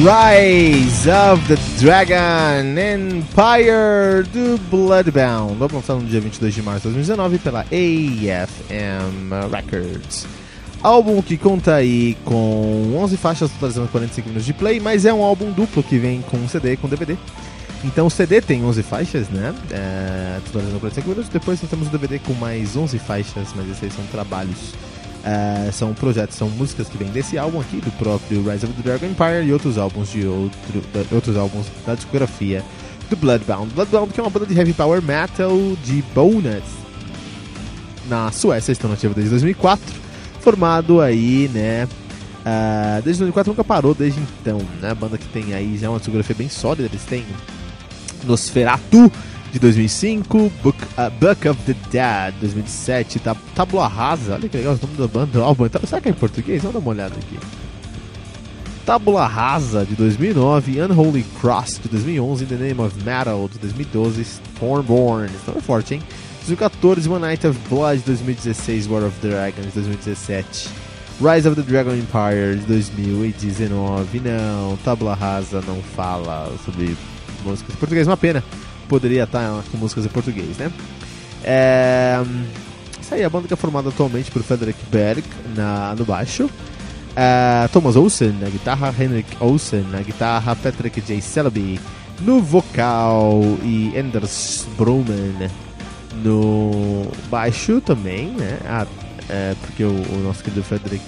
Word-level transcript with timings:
Rise 0.00 1.10
of 1.10 1.46
the 1.46 1.56
Dragon 1.78 2.64
Empire 2.72 4.24
do 4.32 4.58
Bloodbound. 4.70 5.58
Lançar 5.60 5.96
no 5.96 6.06
dia 6.06 6.22
22 6.22 6.54
de 6.54 6.62
março 6.62 6.88
de 6.88 6.94
2019 6.94 7.38
pela 7.38 7.60
AFM 7.60 9.30
Records. 9.52 10.26
Álbum 10.82 11.20
que 11.20 11.36
conta 11.36 11.74
aí 11.74 12.16
com 12.24 12.96
11 12.96 13.18
faixas 13.18 13.50
totalizando 13.50 13.88
45 13.88 14.28
minutos 14.28 14.46
de 14.46 14.54
play, 14.54 14.80
mas 14.80 15.04
é 15.04 15.12
um 15.12 15.22
álbum 15.22 15.52
duplo 15.52 15.82
que 15.82 15.98
vem 15.98 16.22
com 16.22 16.48
CD 16.48 16.72
e 16.72 16.76
com 16.78 16.88
DVD. 16.88 17.18
Então 17.84 18.06
o 18.06 18.10
CD 18.10 18.40
tem 18.40 18.64
11 18.64 18.82
faixas, 18.82 19.28
né? 19.28 19.54
É, 19.70 20.40
totalizando 20.46 20.80
45 20.80 21.08
minutos. 21.10 21.28
Depois 21.30 21.60
nós 21.60 21.70
temos 21.70 21.88
o 21.88 21.90
DVD 21.90 22.18
com 22.20 22.32
mais 22.32 22.74
11 22.74 22.98
faixas, 23.00 23.48
mas 23.54 23.68
esses 23.68 23.84
aí 23.84 23.90
são 23.90 24.06
trabalhos 24.06 24.72
Uh, 25.20 25.70
são 25.70 25.92
projetos, 25.92 26.36
são 26.36 26.48
músicas 26.48 26.88
que 26.88 26.96
vêm 26.96 27.10
desse 27.10 27.36
álbum 27.36 27.60
aqui, 27.60 27.76
do 27.76 27.90
próprio 27.98 28.42
Rise 28.42 28.64
of 28.64 28.74
the 28.74 28.82
Dragon 28.82 29.06
Empire 29.06 29.46
e 29.46 29.52
outros 29.52 29.76
álbuns 29.76 30.08
de 30.10 30.26
outro, 30.26 30.82
da, 30.94 31.14
outros 31.14 31.36
álbuns 31.36 31.66
da 31.86 31.94
discografia 31.94 32.64
do 33.10 33.16
Bloodbound. 33.16 33.74
Bloodbound 33.74 34.12
que 34.14 34.20
é 34.20 34.22
uma 34.22 34.30
banda 34.30 34.46
de 34.46 34.58
heavy 34.58 34.72
power 34.72 35.02
metal 35.02 35.52
de 35.84 36.02
Bonus 36.14 36.80
na 38.08 38.32
Suécia, 38.32 38.72
estão 38.72 38.90
nativa 38.90 39.12
desde 39.14 39.30
2004, 39.30 39.84
formado 40.40 41.00
aí, 41.00 41.50
né? 41.52 41.86
Uh, 42.40 43.02
desde 43.02 43.20
2004 43.20 43.52
nunca 43.52 43.62
parou 43.62 43.94
desde 43.94 44.18
então, 44.40 44.58
né? 44.80 44.94
Banda 44.94 45.18
que 45.18 45.28
tem 45.28 45.52
aí 45.52 45.76
já 45.76 45.90
uma 45.90 45.98
discografia 45.98 46.34
bem 46.34 46.48
sólida, 46.48 46.88
eles 46.88 47.04
têm 47.04 47.26
Nosferatu, 48.24 49.12
de 49.52 49.58
2005, 49.58 50.52
Book, 50.62 50.78
uh, 50.96 51.10
Book 51.18 51.48
of 51.48 51.60
the 51.64 51.74
Dead 51.90 52.34
2007, 52.40 53.18
tab 53.18 53.36
Tabula 53.54 53.88
Rasa, 53.88 54.34
olha 54.34 54.48
que 54.48 54.56
legal 54.56 54.74
o 54.74 54.86
nome 54.86 54.96
da 54.96 55.08
banda 55.08 55.26
do 55.26 55.42
álbum. 55.42 55.66
Então, 55.66 55.80
será 55.84 56.00
que 56.00 56.08
é 56.08 56.12
em 56.12 56.14
português? 56.14 56.62
Vamos 56.62 56.74
dar 56.74 56.80
uma 56.80 56.90
olhada 56.90 57.14
aqui. 57.16 57.38
Tabula 58.86 59.26
Rasa 59.26 59.84
de 59.84 59.94
2009, 59.94 60.80
Unholy 60.82 61.24
Cross 61.40 61.80
de 61.82 61.88
2011, 61.88 62.46
The 62.46 62.54
Name 62.54 62.80
of 62.80 62.96
Metal 63.04 63.48
de 63.52 63.58
2012, 63.58 64.22
Stormborn, 64.22 65.30
então 65.42 65.54
é 65.56 65.60
forte, 65.60 65.94
hein? 65.94 66.02
2014, 66.46 67.08
One 67.08 67.20
Night 67.20 67.46
of 67.46 67.58
Blood 67.68 67.98
de 67.98 68.04
2016, 68.06 68.86
War 68.86 69.04
of 69.04 69.14
Dragons 69.20 69.66
de 69.66 69.72
2017, 69.72 70.70
Rise 71.20 71.46
of 71.46 71.60
the 71.60 71.62
Dragon 71.62 71.94
Empire 71.94 72.56
de 72.56 72.66
2019. 72.66 74.20
Não, 74.20 74.76
Tabula 74.78 75.14
Rasa 75.14 75.62
não 75.66 75.82
fala 75.94 76.50
sobre 76.64 76.96
músicas 77.44 77.74
em 77.74 77.78
português, 77.78 78.06
uma 78.06 78.16
pena 78.16 78.42
poderia 78.90 79.22
estar 79.22 79.62
com 79.70 79.78
músicas 79.78 80.04
em 80.04 80.08
português, 80.08 80.58
né? 80.58 80.70
É... 81.44 82.20
Isso 83.00 83.14
aí, 83.14 83.24
a 83.24 83.30
banda 83.30 83.46
que 83.46 83.54
é 83.54 83.56
formada 83.56 83.88
atualmente 83.88 84.30
por 84.30 84.42
Frederick 84.42 84.78
Berg 84.90 85.24
na, 85.54 85.94
no 85.96 86.04
baixo, 86.04 86.50
é... 87.14 87.68
Thomas 87.68 87.94
Olsen 87.94 88.32
na 88.32 88.48
guitarra, 88.48 88.92
Henrik 88.98 89.36
Olsen 89.38 89.82
na 89.92 90.00
guitarra, 90.00 90.56
Patrick 90.56 91.00
J. 91.00 91.20
Selby 91.20 91.80
no 92.20 92.42
vocal 92.42 93.40
e 93.62 93.96
Anders 93.96 94.66
Broman 94.76 95.48
no 96.22 97.10
baixo 97.30 97.80
também, 97.80 98.26
né? 98.32 98.58
Ah, 98.66 98.86
é, 99.28 99.54
porque 99.60 99.84
o, 99.84 99.90
o, 99.90 100.22
nosso 100.24 100.42
querido 100.42 100.62
Frederick 100.62 101.04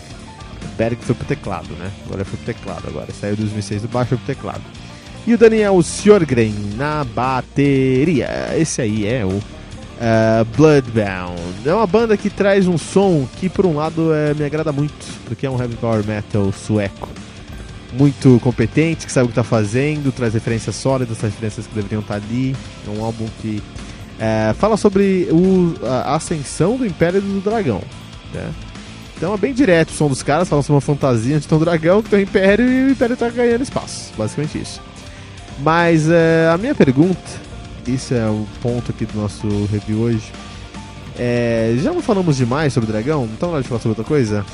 Berg 0.78 0.97
foi 1.03 1.15
pro 1.15 1.26
teclado, 1.26 1.75
né? 1.75 1.91
Agora 2.06 2.25
foi 2.25 2.38
pro 2.38 2.54
teclado, 2.54 2.88
agora 2.88 3.12
saiu 3.12 3.37
2006 3.37 3.82
do 3.82 3.88
baixo 3.88 4.16
pro 4.16 4.26
teclado. 4.26 4.62
E 5.27 5.34
o 5.34 5.38
Daniel 5.38 5.81
Sjorgren 5.83 6.55
na 6.77 7.05
bateria. 7.05 8.28
Esse 8.59 8.83
aí 8.83 9.06
é 9.06 9.25
o 9.25 9.28
uh, 9.28 10.44
Bloodbound. 10.56 11.41
É 11.65 11.72
uma 11.72 11.87
banda 11.87 12.16
que 12.16 12.28
traz 12.28 12.66
um 12.66 12.77
som 12.77 13.27
que, 13.37 13.49
por 13.49 13.65
um 13.65 13.77
lado, 13.77 14.12
é, 14.12 14.34
me 14.34 14.44
agrada 14.44 14.72
muito, 14.72 14.94
porque 15.27 15.47
é 15.47 15.50
um 15.50 15.60
heavy 15.60 15.77
power 15.77 16.05
metal 16.05 16.53
sueco. 16.53 17.09
Muito 17.93 18.41
competente, 18.43 19.06
que 19.06 19.12
sabe 19.12 19.27
o 19.27 19.28
que 19.28 19.33
está 19.33 19.44
fazendo, 19.44 20.10
traz 20.10 20.34
referências 20.34 20.75
sólidas, 20.75 21.19
traz 21.19 21.33
referências 21.34 21.66
que 21.66 21.75
deveriam 21.75 22.00
estar 22.00 22.19
tá 22.19 22.27
ali. 22.27 22.56
É 22.87 22.91
um 22.91 23.04
álbum 23.04 23.27
que 23.41 23.62
é, 24.19 24.53
fala 24.54 24.77
sobre 24.77 25.28
o, 25.31 25.75
a 25.87 26.16
ascensão 26.16 26.77
do 26.77 26.84
Império 26.84 27.21
do 27.21 27.41
Dragão. 27.41 27.83
Né? 28.34 28.50
Então 29.16 29.34
é 29.34 29.37
bem 29.37 29.54
direto 29.54 29.91
o 29.91 29.93
som 29.93 30.09
dos 30.09 30.21
caras, 30.22 30.49
falam 30.49 30.65
sobre 30.65 30.75
uma 30.75 30.81
fantasia 30.81 31.39
tem 31.39 31.56
um 31.56 31.60
dragão 31.60 32.03
que 32.03 32.10
tem 32.10 32.19
um 32.19 32.22
império 32.22 32.69
e 32.69 32.87
o 32.87 32.91
império 32.91 33.15
está 33.15 33.28
ganhando 33.28 33.62
espaço. 33.62 34.12
Basicamente 34.19 34.60
isso. 34.60 34.81
Mas 35.62 36.10
é, 36.10 36.50
a 36.52 36.58
minha 36.58 36.74
pergunta, 36.74 37.20
isso 37.86 38.12
é 38.14 38.26
o 38.28 38.46
ponto 38.60 38.90
aqui 38.90 39.06
do 39.06 39.18
nosso 39.18 39.46
review 39.66 40.00
hoje. 40.00 40.32
É, 41.16 41.74
já 41.80 41.92
não 41.92 42.02
falamos 42.02 42.36
demais 42.36 42.72
sobre 42.72 42.90
dragão? 42.90 43.28
Então 43.32 43.48
na 43.48 43.54
hora 43.54 43.62
de 43.62 43.68
falar 43.68 43.80
sobre 43.80 43.98
outra 43.98 44.04
coisa? 44.04 44.44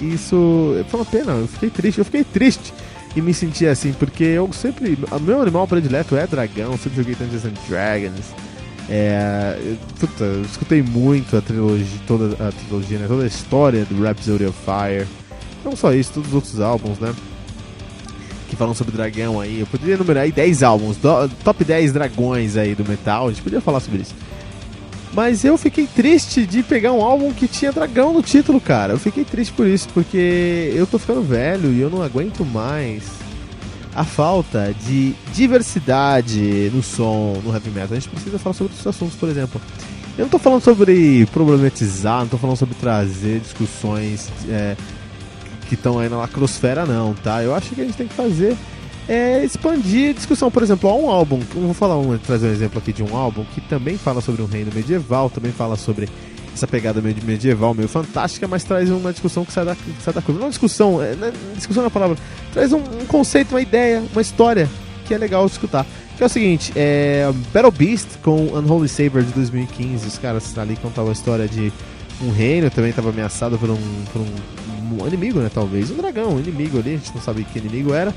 Isso 0.00 0.84
foi 0.88 1.00
uma 1.00 1.06
pena, 1.06 1.32
eu 1.32 1.46
fiquei 1.46 1.70
triste, 1.70 1.98
eu 1.98 2.04
fiquei 2.04 2.24
triste 2.24 2.74
e 3.14 3.20
me 3.20 3.32
senti 3.32 3.66
assim, 3.66 3.92
porque 3.92 4.24
eu 4.24 4.52
sempre. 4.52 4.98
O 5.10 5.20
meu 5.20 5.40
animal 5.40 5.68
predileto 5.68 6.16
é 6.16 6.26
dragão, 6.26 6.76
sempre 6.76 6.96
joguei 6.96 7.14
Dungeons 7.14 7.44
and 7.44 7.54
Dragons. 7.68 8.34
É, 8.88 9.56
eu, 9.64 9.76
puta, 10.00 10.24
eu 10.24 10.42
escutei 10.42 10.82
muito 10.82 11.36
a 11.36 11.40
trilogia, 11.40 12.00
toda 12.06 12.34
a 12.44 12.50
trilogia, 12.50 12.98
né, 12.98 13.06
toda 13.06 13.22
a 13.22 13.26
história 13.26 13.84
do 13.84 14.02
Rhapsody 14.02 14.46
of 14.46 14.58
Fire. 14.64 15.06
Não 15.64 15.76
só 15.76 15.92
isso, 15.92 16.14
todos 16.14 16.30
os 16.30 16.34
outros 16.34 16.60
álbuns, 16.60 16.98
né? 16.98 17.14
Que 18.52 18.56
falam 18.56 18.74
sobre 18.74 18.94
dragão 18.94 19.40
aí. 19.40 19.60
Eu 19.60 19.66
poderia 19.66 19.94
enumerar 19.94 20.24
aí 20.24 20.32
10 20.32 20.62
álbuns, 20.62 20.98
do, 20.98 21.28
top 21.42 21.64
10 21.64 21.92
dragões 21.92 22.56
aí 22.58 22.74
do 22.74 22.84
metal, 22.84 23.28
a 23.28 23.30
gente 23.30 23.42
podia 23.42 23.62
falar 23.62 23.80
sobre 23.80 24.02
isso. 24.02 24.14
Mas 25.14 25.42
eu 25.42 25.56
fiquei 25.56 25.86
triste 25.86 26.46
de 26.46 26.62
pegar 26.62 26.92
um 26.92 27.02
álbum 27.02 27.32
que 27.32 27.48
tinha 27.48 27.72
dragão 27.72 28.12
no 28.12 28.22
título, 28.22 28.60
cara. 28.60 28.92
Eu 28.92 28.98
fiquei 28.98 29.24
triste 29.24 29.52
por 29.52 29.66
isso, 29.66 29.88
porque 29.92 30.70
eu 30.74 30.86
tô 30.86 30.98
ficando 30.98 31.22
velho 31.22 31.72
e 31.72 31.80
eu 31.80 31.88
não 31.88 32.02
aguento 32.02 32.44
mais 32.44 33.04
a 33.94 34.04
falta 34.04 34.74
de 34.86 35.14
diversidade 35.32 36.70
no 36.74 36.82
som, 36.82 37.40
no 37.44 37.52
heavy 37.54 37.70
metal. 37.70 37.92
A 37.92 37.94
gente 37.94 38.08
precisa 38.08 38.38
falar 38.38 38.54
sobre 38.54 38.72
outros 38.72 38.86
assuntos, 38.86 39.16
por 39.16 39.28
exemplo. 39.28 39.60
Eu 40.16 40.24
não 40.24 40.30
tô 40.30 40.38
falando 40.38 40.62
sobre 40.62 41.26
problematizar, 41.32 42.20
não 42.20 42.28
tô 42.28 42.36
falando 42.36 42.56
sobre 42.56 42.74
trazer 42.74 43.40
discussões 43.40 44.30
é, 44.48 44.76
que 45.68 45.74
estão 45.74 45.98
aí 45.98 46.08
na 46.08 46.16
lacrosfera, 46.16 46.84
não, 46.86 47.14
tá? 47.14 47.42
Eu 47.42 47.54
acho 47.54 47.74
que 47.74 47.80
a 47.80 47.84
gente 47.84 47.96
tem 47.96 48.06
que 48.06 48.14
fazer 48.14 48.56
é 49.08 49.44
expandir 49.44 50.10
a 50.10 50.12
discussão. 50.12 50.50
Por 50.50 50.62
exemplo, 50.62 50.88
há 50.88 50.94
um 50.94 51.10
álbum, 51.10 51.40
vou 51.54 51.74
falar 51.74 51.98
um, 51.98 52.16
trazer 52.18 52.48
um 52.48 52.52
exemplo 52.52 52.78
aqui 52.78 52.92
de 52.92 53.02
um 53.02 53.16
álbum 53.16 53.44
que 53.54 53.60
também 53.60 53.96
fala 53.96 54.20
sobre 54.20 54.42
um 54.42 54.46
reino 54.46 54.70
medieval, 54.74 55.28
também 55.28 55.52
fala 55.52 55.76
sobre 55.76 56.08
essa 56.54 56.66
pegada 56.66 57.00
meio 57.00 57.16
medieval, 57.24 57.74
meio 57.74 57.88
fantástica, 57.88 58.46
mas 58.46 58.62
traz 58.62 58.90
uma 58.90 59.10
discussão 59.10 59.44
que 59.44 59.52
sai 59.52 59.64
da, 59.64 59.74
que 59.74 60.02
sai 60.02 60.12
da 60.12 60.22
curva. 60.22 60.40
Não 60.40 60.48
é 60.48 60.50
discussão, 60.50 61.02
é, 61.02 61.12
é, 61.12 61.32
discussão 61.56 61.82
na 61.82 61.90
palavra, 61.90 62.16
traz 62.52 62.72
um, 62.72 62.78
um, 62.78 63.06
conceito, 63.06 63.52
uma 63.52 63.60
ideia, 63.60 64.02
uma 64.12 64.22
história 64.22 64.68
que 65.06 65.14
é 65.14 65.18
legal 65.18 65.46
escutar. 65.46 65.86
Que 66.16 66.22
é 66.22 66.26
o 66.26 66.28
seguinte, 66.28 66.72
é 66.76 67.32
Battle 67.52 67.72
Beast 67.72 68.18
com 68.22 68.54
Unholy 68.54 68.88
Saber 68.88 69.24
de 69.24 69.32
2015, 69.32 70.06
os 70.06 70.18
caras 70.18 70.56
ali 70.58 70.76
contavam 70.76 71.10
a 71.10 71.12
história 71.12 71.48
de 71.48 71.72
um 72.22 72.30
reino, 72.30 72.70
também 72.70 72.90
estava 72.90 73.08
ameaçado 73.08 73.58
por 73.58 73.70
um, 73.70 74.04
por 74.12 74.20
um, 74.20 74.26
um 75.00 75.06
inimigo, 75.06 75.40
né, 75.40 75.50
talvez, 75.52 75.90
um 75.90 75.96
dragão, 75.96 76.34
um 76.34 76.40
inimigo 76.40 76.78
ali, 76.78 76.94
a 76.94 76.96
gente 76.96 77.14
não 77.14 77.22
sabe 77.22 77.44
que 77.44 77.58
inimigo 77.58 77.94
era, 77.94 78.14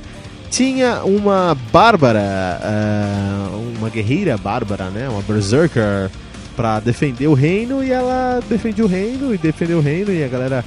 tinha 0.49 1.03
uma 1.03 1.57
bárbara, 1.71 2.21
uh, 2.61 3.77
uma 3.77 3.89
guerreira 3.89 4.37
bárbara, 4.37 4.89
né? 4.89 5.09
Uma 5.09 5.21
berserker 5.21 6.09
para 6.55 6.79
defender 6.79 7.27
o 7.27 7.33
reino 7.33 7.83
e 7.83 7.91
ela 7.91 8.39
defendeu 8.47 8.85
o 8.85 8.87
reino 8.87 9.33
e 9.33 9.37
defendeu 9.37 9.79
o 9.79 9.81
reino 9.81 10.11
e 10.11 10.23
a 10.23 10.27
galera 10.27 10.63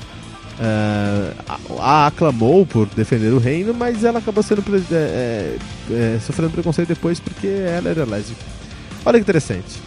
uh, 0.59 1.81
a 1.81 2.07
aclamou 2.09 2.67
por 2.67 2.87
defender 2.87 3.33
o 3.33 3.39
reino, 3.39 3.73
mas 3.73 4.05
ela 4.05 4.19
acabou 4.19 4.43
sendo 4.43 4.63
é, 4.93 5.57
é, 5.91 6.19
sofrendo 6.21 6.51
preconceito 6.51 6.89
depois 6.89 7.19
porque 7.19 7.47
ela 7.47 7.89
era 7.89 8.05
lésbica. 8.05 8.43
Olha 9.07 9.19
que 9.19 9.23
interessante. 9.23 9.81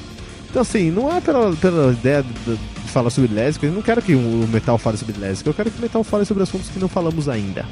Então 0.50 0.64
assim, 0.64 0.90
não 0.90 1.16
é 1.16 1.22
pela, 1.22 1.56
pela 1.56 1.92
ideia 1.92 2.24
de, 2.24 2.56
de 2.56 2.81
falar 2.92 3.10
sobre 3.10 3.34
lésbica, 3.34 3.66
eu 3.66 3.72
não 3.72 3.82
quero 3.82 4.02
que 4.02 4.14
o 4.14 4.48
metal 4.48 4.78
fale 4.78 4.98
sobre 4.98 5.18
lésbica, 5.18 5.50
eu 5.50 5.54
quero 5.54 5.72
que 5.72 5.80
o 5.80 5.82
metal 5.82 6.04
fale 6.04 6.26
sobre 6.26 6.44
assuntos 6.44 6.70
que 6.70 6.80
não 6.80 6.88
falamos 6.88 7.28
ainda. 7.28 7.66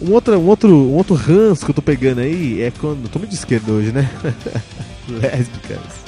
Um 0.00 0.12
outro, 0.12 0.38
um 0.38 0.46
outro, 0.46 0.74
um 0.74 0.94
outro 0.94 1.14
ranço 1.14 1.64
que 1.64 1.70
eu 1.70 1.74
tô 1.74 1.82
pegando 1.82 2.20
aí 2.20 2.62
é 2.62 2.70
quando. 2.70 3.08
Tô 3.10 3.18
muito 3.18 3.32
de 3.32 3.36
esquerda 3.36 3.70
hoje, 3.70 3.92
né? 3.92 4.08
Lésbicas. 5.08 6.00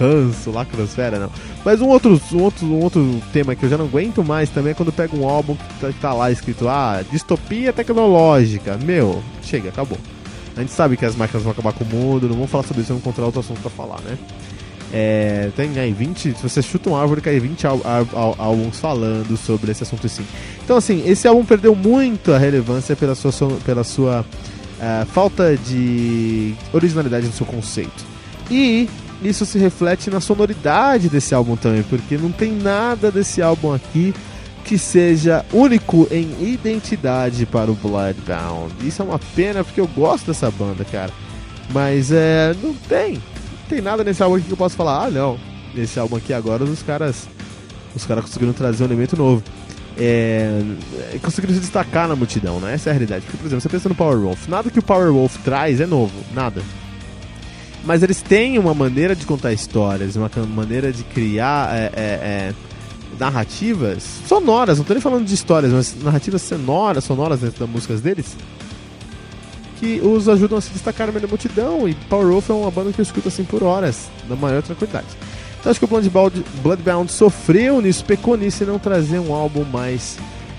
Ranço, 0.00 0.50
lacrosfera, 0.50 1.18
não. 1.18 1.30
Mas 1.64 1.80
um 1.80 1.88
outro, 1.88 2.20
um, 2.32 2.42
outro, 2.42 2.66
um 2.66 2.82
outro 2.82 3.22
tema 3.32 3.54
que 3.54 3.64
eu 3.64 3.68
já 3.68 3.76
não 3.76 3.84
aguento 3.84 4.24
mais 4.24 4.48
também 4.48 4.72
é 4.72 4.74
quando 4.74 4.92
pego 4.92 5.18
um 5.18 5.28
álbum 5.28 5.54
que 5.54 5.80
tá, 5.80 5.92
que 5.92 6.00
tá 6.00 6.12
lá 6.12 6.30
escrito, 6.30 6.68
ah, 6.68 7.04
distopia 7.12 7.72
tecnológica. 7.72 8.78
Meu, 8.78 9.22
chega, 9.42 9.68
acabou. 9.68 9.98
A 10.56 10.60
gente 10.60 10.72
sabe 10.72 10.96
que 10.96 11.04
as 11.04 11.14
máquinas 11.14 11.42
vão 11.42 11.52
acabar 11.52 11.72
com 11.72 11.84
o 11.84 11.86
mundo, 11.86 12.28
não 12.28 12.36
vamos 12.36 12.50
falar 12.50 12.64
sobre 12.64 12.82
isso, 12.82 12.88
vamos 12.88 13.02
encontrar 13.02 13.26
outro 13.26 13.40
assunto 13.40 13.60
pra 13.60 13.70
falar, 13.70 14.00
né? 14.00 14.16
É, 14.92 15.50
tem 15.56 15.78
aí 15.78 15.92
20. 15.92 16.34
Se 16.34 16.42
você 16.42 16.62
chuta 16.62 16.88
uma 16.88 17.00
árvore, 17.00 17.20
cai 17.20 17.38
20 17.40 17.66
álbuns 17.66 18.78
falando 18.78 19.36
sobre 19.36 19.72
esse 19.72 19.82
assunto 19.82 20.06
assim. 20.06 20.24
Então, 20.64 20.76
assim, 20.76 21.02
esse 21.06 21.26
álbum 21.26 21.44
perdeu 21.44 21.74
muito 21.74 22.32
a 22.32 22.38
relevância 22.38 22.94
pela 22.94 23.14
sua, 23.14 23.32
pela 23.64 23.84
sua 23.84 24.20
uh, 24.20 25.06
falta 25.06 25.56
de 25.56 26.54
originalidade 26.72 27.26
no 27.26 27.32
seu 27.32 27.46
conceito. 27.46 28.04
E 28.50 28.88
isso 29.22 29.46
se 29.46 29.58
reflete 29.58 30.10
na 30.10 30.20
sonoridade 30.20 31.08
desse 31.08 31.34
álbum 31.34 31.56
também, 31.56 31.82
porque 31.82 32.16
não 32.16 32.30
tem 32.30 32.52
nada 32.52 33.10
desse 33.10 33.40
álbum 33.42 33.72
aqui 33.72 34.14
que 34.64 34.78
seja 34.78 35.44
único 35.52 36.08
em 36.10 36.34
identidade 36.40 37.44
para 37.46 37.70
o 37.70 37.74
Bloodbound. 37.74 38.72
Isso 38.82 39.02
é 39.02 39.04
uma 39.04 39.18
pena 39.34 39.62
porque 39.62 39.80
eu 39.80 39.86
gosto 39.88 40.26
dessa 40.26 40.50
banda, 40.50 40.84
cara. 40.84 41.12
Mas 41.72 42.10
é, 42.12 42.54
não 42.62 42.74
tem 42.74 43.20
tem 43.68 43.80
nada 43.80 44.04
nesse 44.04 44.22
álbum 44.22 44.36
aqui 44.36 44.46
que 44.46 44.52
eu 44.52 44.56
posso 44.56 44.76
falar, 44.76 45.06
ah 45.06 45.10
não, 45.10 45.38
nesse 45.74 45.98
álbum 45.98 46.16
aqui 46.16 46.32
agora 46.32 46.64
os 46.64 46.82
caras 46.82 47.28
os 47.94 48.04
caras 48.04 48.24
conseguiram 48.24 48.52
trazer 48.52 48.82
um 48.82 48.86
elemento 48.86 49.16
novo. 49.16 49.42
É, 49.96 50.60
conseguiram 51.22 51.54
se 51.54 51.60
destacar 51.60 52.08
na 52.08 52.16
multidão, 52.16 52.58
né? 52.58 52.74
Essa 52.74 52.90
é 52.90 52.92
a 52.92 52.94
realidade. 52.94 53.24
Porque, 53.24 53.36
por 53.36 53.46
exemplo, 53.46 53.60
você 53.60 53.68
pensa 53.68 53.88
no 53.88 53.94
Power 53.94 54.18
Wolf, 54.18 54.48
nada 54.48 54.68
que 54.68 54.78
o 54.78 54.82
Power 54.82 55.12
Wolf 55.12 55.36
traz 55.44 55.80
é 55.80 55.86
novo, 55.86 56.12
nada. 56.34 56.60
Mas 57.84 58.02
eles 58.02 58.20
têm 58.20 58.58
uma 58.58 58.74
maneira 58.74 59.14
de 59.14 59.24
contar 59.24 59.52
histórias, 59.52 60.16
uma 60.16 60.30
maneira 60.48 60.92
de 60.92 61.04
criar 61.04 61.72
é, 61.72 61.92
é, 61.94 62.02
é, 62.02 62.54
narrativas 63.18 64.02
sonoras, 64.26 64.78
não 64.78 64.84
tô 64.84 64.94
nem 64.94 65.02
falando 65.02 65.24
de 65.24 65.34
histórias, 65.34 65.72
mas 65.72 65.94
narrativas 66.02 66.42
sonoras, 66.42 67.04
sonoras 67.04 67.40
dentro 67.40 67.60
das 67.60 67.68
músicas 67.68 68.00
deles, 68.00 68.36
que 69.84 70.00
os 70.02 70.30
ajudam 70.30 70.56
a 70.56 70.60
se 70.62 70.70
destacar 70.70 71.06
no 71.06 71.12
meio 71.12 71.22
da 71.22 71.28
multidão. 71.28 71.86
E 71.86 71.94
Power 71.94 72.26
Wolf 72.26 72.48
é 72.48 72.54
uma 72.54 72.70
banda 72.70 72.90
que 72.90 72.98
eu 72.98 73.02
escuto 73.02 73.28
assim 73.28 73.44
por 73.44 73.62
horas, 73.62 74.08
na 74.26 74.34
maior 74.34 74.62
tranquilidade. 74.62 75.06
Então 75.60 75.70
acho 75.70 75.78
que 75.78 75.84
o 75.84 75.88
Bloodbound, 75.88 76.44
Bloodbound 76.62 77.12
sofreu 77.12 77.82
nisso, 77.82 78.02
pecou 78.04 78.36
nisso 78.36 78.62
e 78.62 78.66
não 78.66 78.78
trazer 78.78 79.18
um 79.18 79.34
álbum 79.34 79.64
mais 79.64 80.18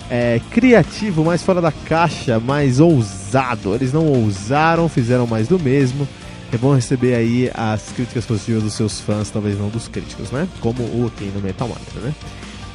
é, 0.10 0.39
criativo, 0.51 1.24
mais 1.24 1.42
fora 1.42 1.60
da 1.60 1.72
caixa, 1.72 2.39
mais 2.39 2.80
ousado. 2.80 3.74
Eles 3.74 3.92
não 3.92 4.06
ousaram, 4.06 4.88
fizeram 4.88 5.25
mais 5.25 5.48
do 5.48 5.60
mesmo. 5.60 6.07
É 6.54 6.57
bom 6.57 6.75
receber 6.75 7.16
aí 7.16 7.50
as 7.56 7.92
críticas 7.92 8.25
positivas 8.25 8.63
dos 8.63 8.74
seus 8.74 9.01
fãs, 9.01 9.31
talvez 9.31 9.57
não 9.57 9.69
dos 9.69 9.88
críticos, 9.88 10.30
né? 10.30 10.48
Como 10.62 10.83
o 10.83 11.12
tem 11.18 11.30
no 11.30 11.42
Metal 11.42 11.68
Mantra, 11.68 12.00
né? 12.01 12.13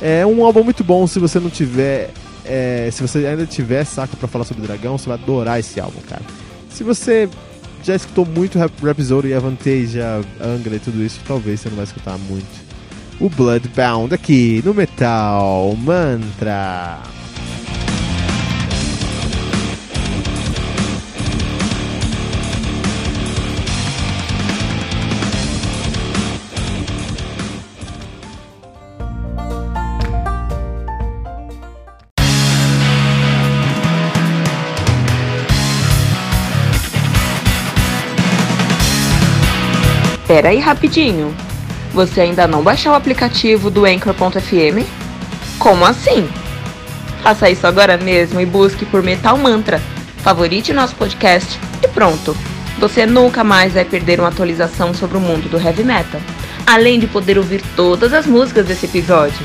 É 0.03 0.27
um 0.27 0.45
álbum 0.45 0.65
muito 0.65 0.83
bom 0.83 1.07
se 1.07 1.19
você 1.21 1.39
não 1.39 1.51
tiver 1.51 2.11
é, 2.51 2.91
se 2.91 3.01
você 3.01 3.25
ainda 3.27 3.47
tiver 3.47 3.85
saco 3.85 4.17
para 4.17 4.27
falar 4.27 4.45
sobre 4.45 4.67
Dragão, 4.67 4.99
você 4.99 5.09
vai 5.09 5.17
adorar 5.17 5.61
esse 5.61 5.79
álbum, 5.79 6.01
cara. 6.01 6.23
Se 6.69 6.83
você 6.83 7.29
já 7.85 7.95
escutou 7.95 8.27
muito 8.27 8.59
Rhapsody 8.59 9.29
e 9.29 9.35
Avantasia, 9.35 10.21
Angra 10.41 10.75
e 10.75 10.81
tudo 10.81 11.01
isso, 11.03 11.21
talvez 11.27 11.61
você 11.61 11.69
não 11.69 11.77
vai 11.77 11.85
escutar 11.85 12.19
muito. 12.19 12.71
O 13.21 13.31
Bloodbound 13.31 14.13
aqui 14.13 14.63
no 14.65 14.75
Metal 14.75 15.77
Mantra. 15.77 17.20
Pera 40.31 40.51
aí 40.51 40.61
rapidinho. 40.61 41.35
Você 41.93 42.21
ainda 42.21 42.47
não 42.47 42.63
baixou 42.63 42.93
o 42.93 42.95
aplicativo 42.95 43.69
do 43.69 43.85
Anchor.fm? 43.85 44.87
Como 45.59 45.85
assim? 45.85 46.29
Faça 47.21 47.51
isso 47.51 47.67
agora 47.67 47.99
mesmo 47.99 48.41
e 48.41 48.47
busque 48.47 48.87
por 48.87 49.03
Metal 49.03 49.37
Mantra. 49.37 49.83
Favorite 50.19 50.73
nosso 50.73 50.95
podcast 50.95 51.59
e 51.83 51.89
pronto. 51.89 52.37
Você 52.79 53.07
nunca 53.07 53.43
mais 53.43 53.73
vai 53.73 53.85
perder 53.85 54.21
uma 54.21 54.29
atualização 54.29 54.95
sobre 54.95 55.17
o 55.17 55.21
mundo 55.21 55.49
do 55.49 55.61
heavy 55.61 55.83
metal, 55.83 56.21
além 56.65 57.01
de 57.01 57.09
poder 57.09 57.37
ouvir 57.37 57.61
todas 57.75 58.13
as 58.13 58.25
músicas 58.25 58.67
desse 58.67 58.87
episódio. 58.87 59.45